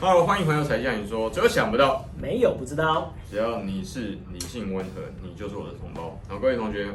[0.00, 3.12] Hello，欢迎回到柴 Sean 你说，只有想不到，没有不知道。
[3.28, 6.16] 只要你是理性温和，你就是我的同胞。
[6.28, 6.86] 好，各位同学，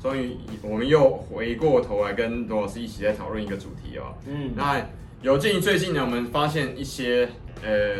[0.00, 4.14] 终于我们又回过头来跟罗老师一起在讨论一个主题哦。
[4.28, 4.80] 嗯，那
[5.22, 7.28] 有鉴于最近呢，我们发现一些
[7.64, 7.96] 呃，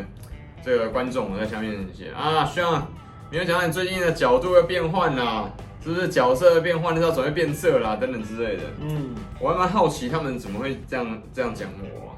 [0.64, 2.86] 这个观众在下面写啊，希望
[3.32, 5.50] 你要讲讲你最近的角度要变换啦，
[5.82, 8.62] 是不是角色的变换，要准备变色啦，等等之类的。
[8.80, 12.11] 嗯，我还蛮好奇他们怎么会这样这样讲我。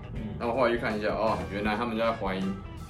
[0.44, 2.42] 然后后来去看一下，哦，原来他们就在怀疑，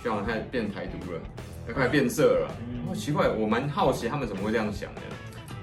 [0.02, 1.20] 希望开始变台独了，
[1.68, 2.50] 要开始变色了。
[2.88, 5.02] 哦，奇怪，我蛮好奇他们怎么会这样想的，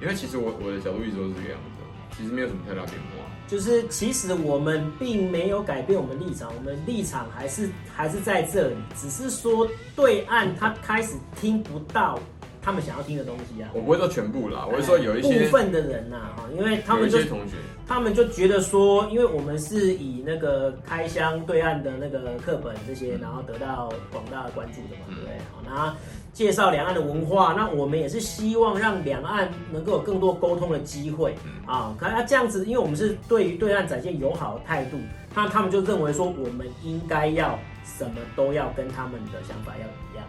[0.02, 3.28] 因为其实我我的角度一直都是这个样子，其实没有什么太大变化。
[3.46, 12.18] 就是其实我们并没有改变我们立场，我们立场还是还是在这里，只是说对岸他开始听不到。
[12.62, 17.56] 他们想要听的东西啊，我不会说全部啦，我会说有一些部分的人呐，哈，因为他们就同学，
[17.88, 25.38] 他们就觉得说，因为我们是以那个开箱对岸的那个课本这些，然后得到广大的关注的嘛，对不对？
[25.52, 25.96] 好，那
[26.34, 31.96] 介绍两岸的文化，那我们也是希望让两岸能够有更多沟通的机会啊。
[32.00, 34.98] 可那这样子，因为我们是对于对岸展现友好的态度，
[35.34, 40.26] 那他们就认为说，我们应该要什么都要跟他们的想法要一样。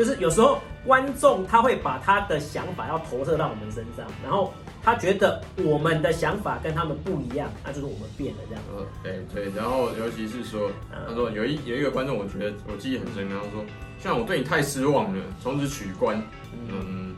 [0.00, 4.50] 就是有时候观众他会把他的想法要投射到我们身上，然后
[4.82, 8.64] 他觉得我们的想法跟他们不一样，那就是我们变了这样。
[8.74, 9.52] 嗯，对对。
[9.54, 10.70] 然后尤其是说，
[11.06, 13.62] 他说有一有一个观众，我觉得我记忆很深，然后说
[14.02, 16.16] 像我对你太失望了，从此取关。
[16.66, 17.14] 嗯，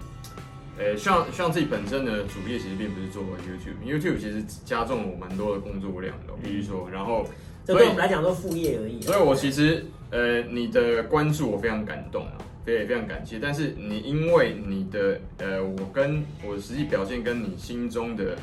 [0.77, 7.25] 诶，像像自己本身的主业其实并不是做 YouTube，YouTube 其实加重了我蛮多的工作量的，比如说，然后
[7.65, 9.01] 这对我们来讲都是副业而已。
[9.03, 12.33] 所以我其实呃，你的关注我非常感动啊。
[12.65, 18.37] 非非常感谢，但是你因为你的呃，我跟我的实际表现跟你心中的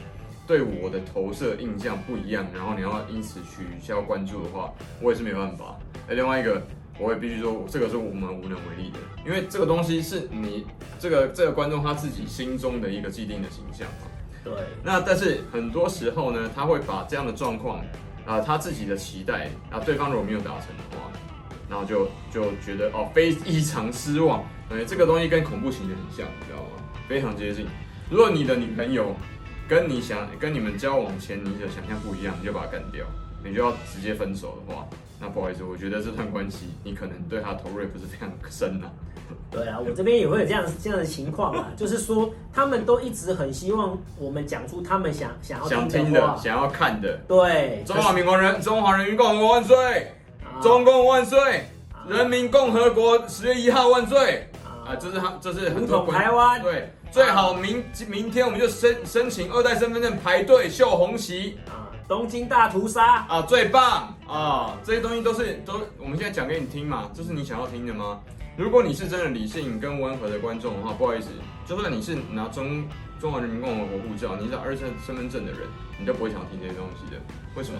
[0.46, 5.78] 对我的投射印象不一样，然后你要因此取消关注的话，我也是没办法。
[6.10, 6.62] 哎，另外一个，
[7.00, 10.66] 我也必须说，这个是我们无能为力的，因为这个东西是你
[11.00, 14.08] 这个这个观众他自己心中的一个既定的形象嘛。
[14.44, 14.54] 对。
[14.84, 17.80] 那但是很多时候呢，他会把这样的状况
[18.26, 21.10] 啊，他自己的期待啊，对方如果没有达成的话。
[21.70, 24.44] 然后就就觉得哦，非异常失望。
[24.70, 26.84] 哎，这个东西跟恐怖情节很像，你知道吗？
[27.08, 27.66] 非常接近。
[28.10, 29.16] 如果你的女朋友
[29.68, 33.06] 跟你想跟你们交往前你的想象不一样，你就把她干掉，
[33.44, 34.88] 你就要直接分手的话，
[35.20, 38.90] 那不好意思，我觉得这段关系你可能对她投入也不是非常深呐。
[39.52, 47.20] 对啊，我这边也会有这样这样的情况啊， 就是说他们都一直很希望我们讲出他们想想要听的，想听的、想要看的。
[47.28, 50.12] 对，中华民国人，中华人民共和国万岁！
[50.62, 51.66] 中共万岁！
[52.08, 54.50] 人民共和国十月一号万岁！
[54.86, 61.88] 啊，这是他，这是很多台湾对，最好明明天我们就申申请二代身份证排队秀红旗啊！
[62.10, 64.78] 东京大屠杀啊，最棒啊！
[64.84, 68.20] 这些东西都是都，我们现在讲给你听嘛，这是你想要听的吗？
[68.58, 71.30] 如果你是真的理性跟温和的观众的话，不好意思，
[71.66, 72.84] 就算你是拿中
[73.18, 75.62] 中华人民共和国护照，你是二代身份证的人，
[75.98, 77.22] 你都不会想听这些东西的，
[77.56, 77.80] 为什么？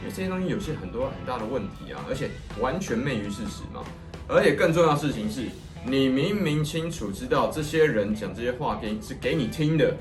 [0.00, 3.82] 因为这些东西有些很多很大的问题啊，而且完全昧于事实嘛。
[4.28, 5.46] 而且更重要的事情是，
[5.84, 9.94] 你明明清楚知道这些人讲这些话给是给你听的，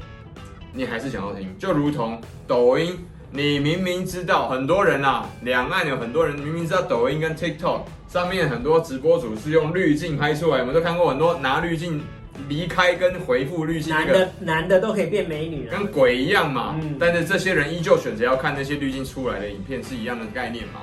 [0.74, 1.58] 你还是想要听。
[1.58, 3.00] 就如同抖音，
[3.32, 12.02] 你明明知道很多人啊，两岸有很多人明明知道抖音跟 TikTok 上面很多直播主是用滤镜拍出来，我们都看过很多拿滤镜。
[12.48, 16.80] 离开跟回复滤镜，男的男的都可以变美女了，跟鬼一样嘛。
[16.82, 20.82] 嗯，但是这些人依旧选择要看那些滤镜出来的影片，是一样的概念嘛。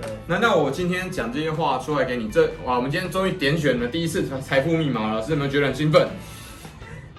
[0.00, 0.10] 对。
[0.26, 6.08] 难道我今天讲这些话出来给你，这哇，我们今天终于点选了第一次财富密码了，老师有没有觉得很兴奋？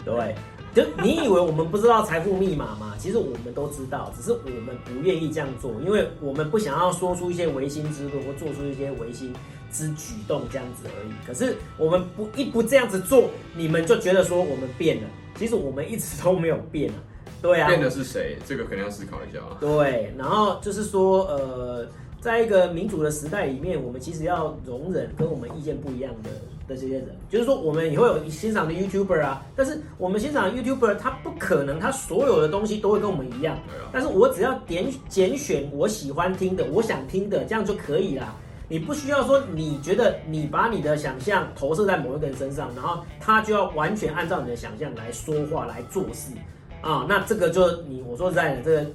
[0.06, 0.36] 对，
[0.74, 2.94] 就你以为我们不知道财富密码吗？
[3.00, 9.34] 其实我们都知道，只是我们不愿意这样做，因为我们不想要说出一些违心之论或做出一些违心。
[9.72, 15.04] 之举动这样子而已，可是我们不一不这样子做，你们就觉得说我们变了。
[15.36, 16.98] 其实我们一直都没有变啊，
[17.42, 17.68] 对啊。
[17.68, 18.38] 变的是谁？
[18.46, 19.58] 这个肯定要思考一下啊。
[19.60, 21.88] 对，然后就是说，呃，
[22.20, 26.30] 在一个民主的时代里面，我们其实要容忍跟我们意见不一样的
[26.68, 27.16] 的这些人。
[27.30, 33.60] 就是说，我们也会有欣赏的 YouTuber 啊，但是我们欣赏的 YouTuber 他不可能他所有的东西都会跟我们一样。
[33.68, 33.90] 对啊。
[33.94, 38.36] 但是我只要点拣选我喜欢听的，我想听的，这样就可以了。
[38.70, 46.34] 你不需要说，你觉得你把你的想象投射在某一个人身上，然后他就要完全按照你的想象来说话、来做事
[46.82, 47.06] 啊？
[47.08, 48.86] 那这个就你我说实在的，这个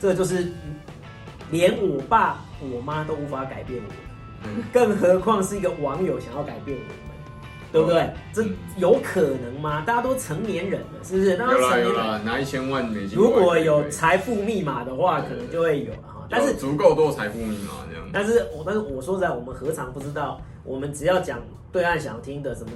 [0.00, 0.46] 这个就是
[1.50, 6.92] 连我爸我妈都无法改变我，更何况是一个网友想要改变我们，
[7.72, 8.10] 对不对？
[8.32, 8.44] 这
[8.76, 9.82] 有可能吗？
[9.86, 11.30] 大家都成年人了，是不是？
[11.30, 13.18] 有啦有啦，拿一千万美金。
[13.18, 16.15] 如果有财富密码的话，可能就会有啊。
[16.28, 18.08] 但是足够多财富密码这样。
[18.12, 20.40] 但是我但是我说实在，我们何尝不知道？
[20.64, 21.40] 我们只要讲
[21.70, 22.70] 对岸想听的什么，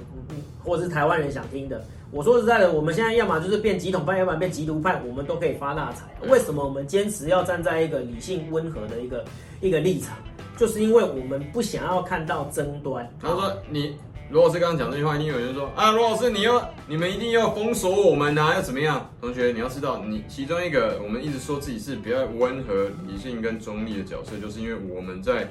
[0.63, 6.05] 或者是台湾人想听的，我说实在的，我们现在要么就是变极统派，要么变极独派，我们都可以发大财。
[6.27, 9.25] 为什么我们坚持要站在一个理性温和的一个
[9.59, 10.17] 一个立场？
[10.57, 13.09] 就是因为我们不想要看到争端。
[13.21, 13.97] 他说你。
[14.31, 19.09] 如果是刚刚讲这句话，一定有人说啊，罗老师，你要你们一定要封锁我们啊，要怎么样？
[19.19, 25.49] 同学，你要知道，你其中一个我们一直说自己是比较温和、理性跟中立的角色，就是因为我们在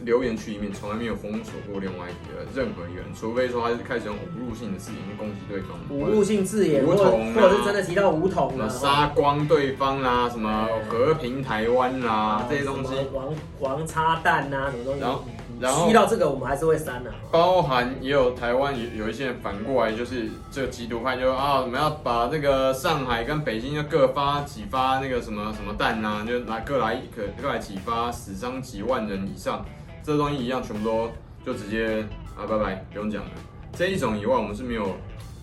[0.00, 15.00] 留言区里面从来没有封锁过另外一个任何一个人，除非说他是开始用侮辱性的字眼去攻击对方，侮辱性字眼，武统、啊，或者是真的提到武统了，杀光对方啦、啊，什么和平台湾啦、啊，这些东西，王王插蛋呐，什么东西。
[15.00, 15.24] 然后
[15.60, 17.12] 然后，遇到这个我们还是会删的。
[17.30, 29.64] 包含也有台湾有有一些人反过来，就是这个缉毒派就啊，我们要把那个上海跟北京就各发几发那个什么什么弹呐，就来各来可各来几发，死伤几万人以上，
[30.02, 31.10] 这东西一样全部都
[31.44, 32.06] 就直接
[32.36, 33.30] 啊拜拜，不用讲了。
[33.72, 34.96] 这一种以外，我们是没有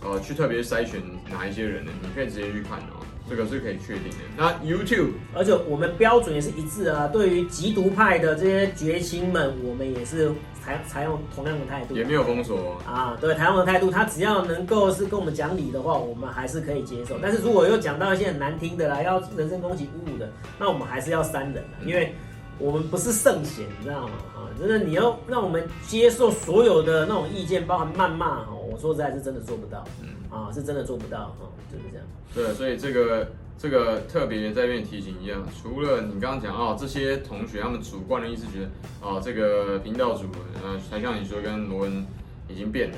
[0.03, 1.01] 呃去特别筛选
[1.31, 3.03] 哪一些人的，你可以直接去看哦。
[3.29, 4.17] 这个是可以确定的。
[4.37, 7.07] 那 YouTube，而且我们标准也是一致啊。
[7.07, 10.31] 对于极毒派的这些觉青们，我们也是
[10.63, 11.95] 采采用同样的态度。
[11.95, 13.17] 也没有封锁啊。
[13.19, 17.17] 对，台湾的态度，他只要能够是跟我们讲理的话，我们还是可以接受。
[17.21, 22.13] 但是如果又讲到一些很难听的啦，要人身攻击、侮辱的，那我们还是要删人，因为
[22.59, 24.13] 我们不是圣贤，你知道吗？
[24.35, 29.83] 啊，真的，你要让我们接受所有的那种意见，包含谩骂，哈，我说实在是真的做不到。
[30.01, 30.09] 嗯。
[30.35, 32.05] 啊，是真的做不到，哈，就是这样。
[32.33, 40.25] 对，所以这个这个特别在这边提醒一样，除了你刚刚讲啊，这些同学他们主观的意思觉得啊，这个频道主，
[40.61, 42.05] 呃，才像你说跟罗恩
[42.49, 42.97] 已经变了，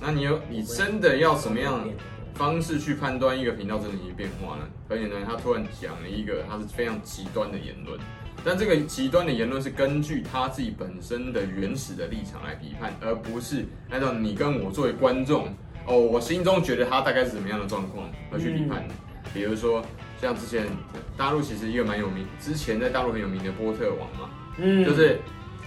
[0.00, 1.86] 那你有你真的要什么样
[2.32, 4.62] 方式去判断一个频道真的已经变化呢？
[4.88, 8.00] 很简单，他突然讲了一个他是非常极端的言论，
[8.42, 15.48] 但这个极端的言论是根据他自己本身的原始的立场来批判，而不是按照你跟我作为观众。
[15.86, 18.94] 哦，我心中觉得他大概是什么样的状况而去评判的，
[19.34, 19.82] 比如说
[20.20, 20.66] 像之前
[21.16, 25.18] 大陆其实一个蛮有名，之前在大陆很有名的波特王嘛，嗯，就是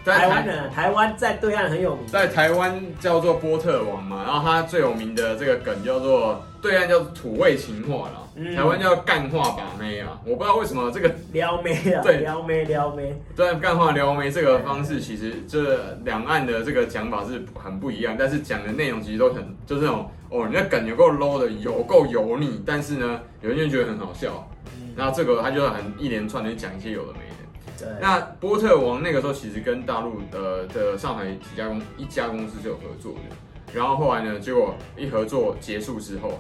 [0.04, 8.23] 在台湾的台湾在对岸很有名，在台湾叫做波特王嘛，然后他最有名的这个梗叫做对岸叫土味情话啦。
[8.56, 24.50] 台湾叫干话把妹啊，我不知道为什么这个撩妹啊，对，撩妹撩妹，对，干话撩妹这个方式，其实这两岸的这个讲法是很不一样，但是讲的内容其实都很就是那种哦，你那梗有够 low 的，有够油腻，但是呢，有些人觉得很好笑，
[24.96, 27.86] 那这个他就很一连串的讲一些有的没的。
[27.86, 33.36] 对，那波特王那个时候其实跟大陆的的上海几家公一家公司是有合作的，
[33.74, 36.40] 然后后来呢，结果一合作结束之后。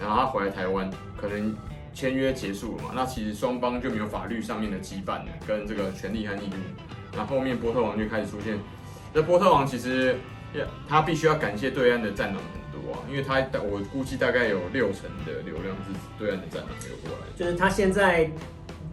[0.00, 1.56] 然后他回来台湾，可能
[1.94, 2.90] 签约结束了嘛？
[2.94, 7.16] 那其实双方就没有法律上面的羁绊了，跟这个权利和义务。
[7.16, 8.58] 那后面波特王就开始出现。
[9.14, 10.16] 这波特王其实，
[10.88, 17.26] 他必须要感谢对岸的战狼很多啊，因为他我估计大概有六成的流量是对岸的战狼流过来。
[17.36, 18.28] 就是他现在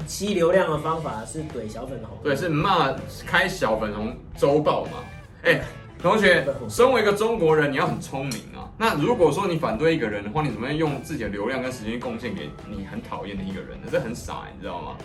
[0.05, 2.93] 吸流量的方法是怼小粉红，对，是骂
[3.25, 4.91] 开小粉红周报嘛？
[5.43, 5.59] 哎。
[6.01, 8.67] 同学，身为一个中国人，你要很聪明啊。
[8.77, 13.87] 那如果说你反对一个人的话，你怎么样用自己的流量跟时间贡献给你很讨厌的一个人呢？
[13.91, 14.97] 这很傻，你知道吗？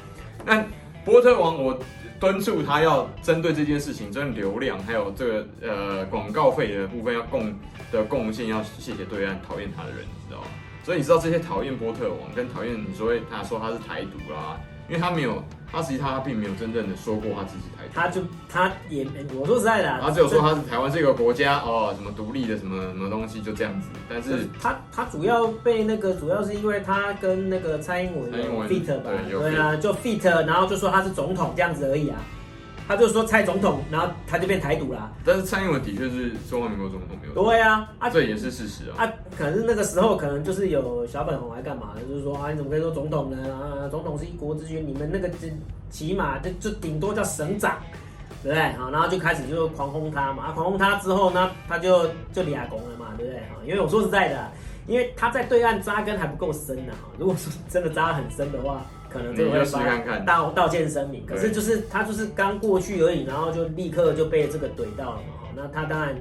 [0.44, 0.64] 那
[1.04, 1.78] 波特王，我
[2.18, 7.54] 敦促他要针对这件事情，针对流量还有这个呃广告费的部分要贡
[7.92, 10.46] 的贡献，要谢谢对岸讨厌他的人，你知道吗？
[10.82, 14.58] 所以你知道这些讨厌波特王跟讨厌你说他说他是台独啦。
[14.88, 19.06] 因为他没有，他实际他并没有真正的说过他自己台独，他就他也，
[19.38, 23.88] 我说实在的，他只有说他是台湾这个国家哦，什么独立的什么什么东西就这样子。
[24.08, 32.18] 但是他他主要被那个主要是因为他跟那个蔡英文有 fit 吧，对啊，就 fit，然后就说他是总统这样子而已啊。
[32.86, 35.10] 他就说蔡总统，然后他就变台独啦。
[35.24, 39.04] 但是蔡英文的确是中华民国总统，没有对啊，啊，这也是事实啊。
[39.04, 43.36] 啊，可是那个时候可能就是有小粉红来干嘛的，就是说啊，你怎么可以说总统呢？
[43.52, 45.48] 啊，总统是一国之君，你们那个就
[45.90, 47.78] 起码就就顶多叫省长，
[48.42, 48.60] 对不对？
[48.60, 50.44] 啊，然后就开始就狂轰他嘛。
[50.44, 53.40] 啊，狂轰他之后呢，他就就俩拱了嘛，对不对？
[53.40, 54.52] 啊，因为我说实在的，
[54.86, 56.92] 因为他在对岸扎根还不够深呢。
[57.02, 58.80] 哈，如果说真的扎很深的话。
[59.16, 65.48] 可能就会发道道歉声明，可是就是他就是刚过去而已，然后就立刻就被这个怼到了嘛。
[65.56, 66.14] 那他当然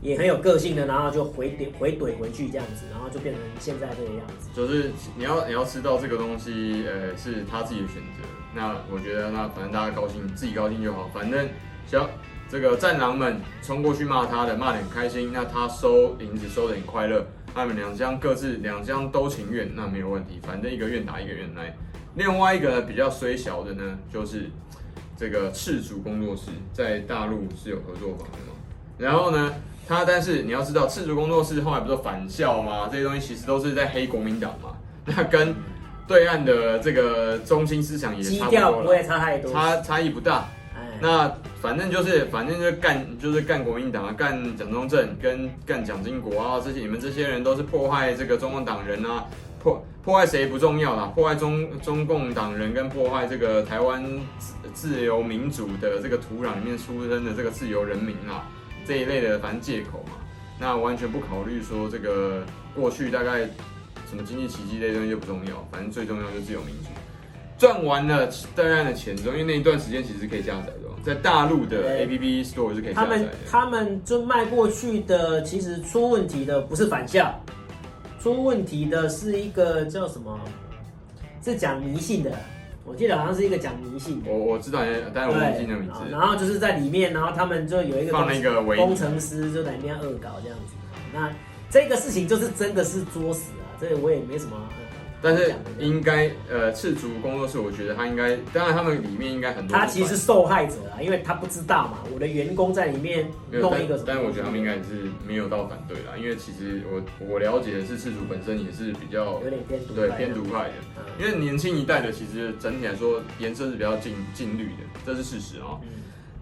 [0.00, 4.48] 也很有个性的，然后就回怼回怼回去这样子，然后就变成现在这个样子。
[4.54, 8.28] 就是你要你要知道这个东西，呃，是他自己的选择。
[8.54, 11.10] 那我觉得那反正大家高兴，自己高兴就好。
[11.12, 11.48] 反正
[11.86, 12.08] 行，
[12.48, 20.38] 这个战狼们冲过去骂他的，骂得很开心，那他收银子收得很快乐，他们两厢各自两厢都情愿，那没有问题。
[20.46, 21.76] 反正一个愿打一个愿挨。
[22.16, 24.50] 另外一个比较衰小的呢，就是
[25.16, 28.54] 这个赤足工作室在大陆是有合作方的嘛。
[28.98, 29.54] 然后呢，
[29.86, 32.88] 他但是你要知道，赤足工作室后来不是反校吗？
[32.90, 34.70] 这些东西其实都是在黑国民党嘛。
[35.04, 35.54] 那跟
[36.08, 40.48] 对岸的这个中心思想也差不多了，不会差太多，差差异不大。
[40.98, 41.30] 那
[41.60, 49.26] 反正就是，反正就是干，就是干国民党啊，干蒋中正跟干蒋经国啊，这些你们这些人都是破坏这个中共党人啊，
[49.60, 54.00] 破破坏谁不重要啦，破坏中中共党人跟破坏这个台湾
[54.38, 58.46] 自自由民主的这个土壤里面出生的这个自由人民啊，
[58.86, 60.12] 这一类的反正借口嘛，
[60.60, 63.40] 那完全不考虑说这个过去大概
[64.08, 66.90] 什么经济奇迹这些东西就不重要，反正最重要就是自由民主。
[67.58, 70.86] 赚完了大量的钱之后，因为那一段时间其实可以下载的。
[71.02, 73.24] 在大陆的 APP Store 是可以下载的。
[73.24, 77.32] 他们他们就卖过去的，其实出问题的不是返校，
[78.20, 80.38] 出问题的是一个叫什么？
[81.42, 82.32] 是讲迷信的。
[82.84, 84.30] 我记得好像是一个讲迷信的。
[84.30, 84.80] 我我知道，
[85.14, 86.00] 但是我忘记那名字。
[86.10, 90.74] 然后就是在里面，然后他们就有一个放那个工程师就在里面恶搞这样子。
[91.12, 91.32] 那
[91.70, 93.66] 这个事情就是真的是作死啊！
[93.80, 94.56] 这个我也没什么。
[95.22, 99.76] 但是应该呃，赤足工作室，我觉得他应该，当然他们里面应该很多。
[99.76, 101.98] 他其实是受害者啊，因为他不知道嘛。
[102.12, 104.04] 我的员工在里面弄一个什么？
[104.06, 115.80] 但是我觉得他们应该也是没有到反对啦，因为其实我我了解的是赤足本身也是比较有点偏独对偏独派的，嗯、因为年轻一代的其实整体来说颜色是比较近近绿的，这是事实啊、喔。
[115.82, 115.88] 嗯、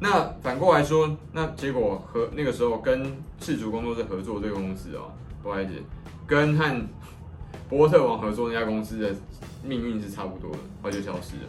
[0.00, 5.12] 那反过来说，那结果和那个时候跟赤足工作室合作这个公司哦、喔，
[5.42, 5.72] 不好意思，
[6.26, 6.86] 跟和。
[7.68, 9.14] 波特王合作那家公司的
[9.62, 11.48] 命运是差不多的，后来就消失了。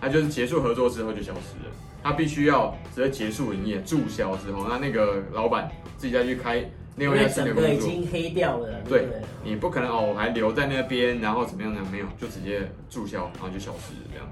[0.00, 6.64] 他就是结束合作之后就消失了，他必须要直接结束营业注销之后，那那个老板自己再去开
[6.96, 8.68] 另外一家新的工作，已经黑掉了。
[8.88, 11.80] 对，对你不可能哦，我还留在那边，然后怎么样呢？
[11.90, 14.26] 没有，就直接注销，然后就消失了这样。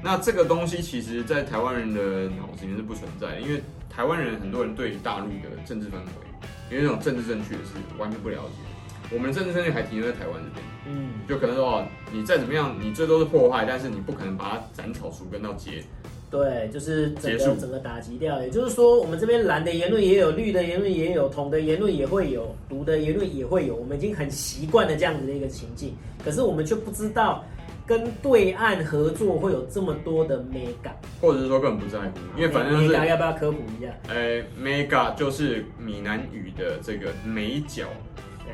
[0.00, 3.60] 那这个东西其实，在台湾人的脑子里面是不存在的，因为
[3.90, 8.67] 台湾人很多人对大陆的政治氛围，因为那种政治正确是完全不了解。
[9.10, 15.82] 我们的政治正确还停留在台湾这边，嗯，就可能说，你再怎么样，你最多是破坏，但是你不可能把它斩草除根到结。
[16.30, 18.42] 对，就是整个整个打击掉。
[18.42, 23.74] 也就是说，我们这边蓝的言论也有，绿的言论也有，统的言论也会有，独的言论也会有。
[23.74, 27.42] 我们已经很习惯了这样子的一个情境，可是我们却不知道
[27.86, 33.90] 跟对岸合作会有这么多的 mega，或者是说根本不在乎，因为反正是 mega 要不要科普一下？
[34.08, 37.86] 呃，mega 就是闽南语的这个美角。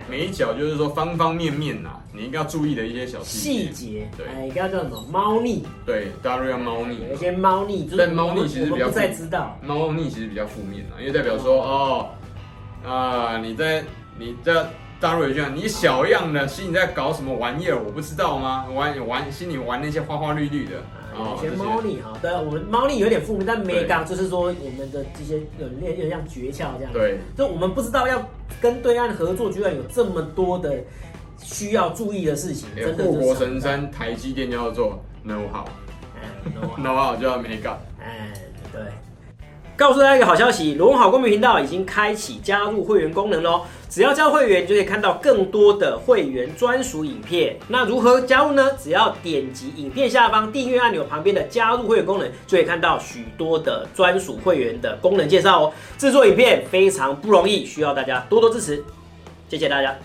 [0.09, 4.09] 每一角就是说方方面面呐，你应该要注意的一些小细节。
[4.17, 5.05] 对，哎，应该叫什么？
[5.11, 5.65] 猫腻。
[5.87, 6.99] 对，大陆要猫腻。
[7.09, 9.59] 有一些猫腻，但猫腻其实比较不太知道。
[9.63, 12.11] 猫腻其实比较负面啊，因为代表说哦，
[12.87, 13.85] 啊，你在
[14.19, 14.67] 你在
[15.01, 17.77] 大陆有这样，你小样的，心里在搞什么玩意儿？
[17.77, 18.67] 我不知道吗？
[18.75, 20.73] 玩玩心里玩那些花花绿绿的。
[21.15, 26.93] 有些猫腻哈，对啊，我们猫腻有点负面，但 mega 就是说我们的这些有点有点像诀窍这样。
[26.93, 28.23] 对，就我们不知道要
[28.61, 30.77] 跟对岸合作，居然有这么多的
[31.39, 32.69] 需要注意的事情。
[32.77, 37.77] 真的，护国神山台积电要做 know how，know how 就要 mega。
[38.01, 38.33] 哎，
[38.73, 38.81] 对。
[39.77, 43.63] 告诉大家一个好消息，罗文好公民频道已经开启加入会员功能喽！
[43.95, 47.57] 只要加会员，就可以看到更多的会员专属影片。
[47.69, 48.73] 那如何加入呢？
[48.77, 55.73] 只要点击影片下方订阅按钮旁边的加入会员功能，就可以看到许多的专属会员的功能介绍哦。
[55.97, 58.83] 制作影片非常不容易，需要大家多多支持，
[59.49, 59.97] 谢谢大家。